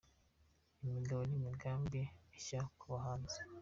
Imigabo 0.85 1.21
n’imigambi 1.29 2.01
mishya 2.29 2.59
ku 2.79 2.85
bahanzi 2.93 3.39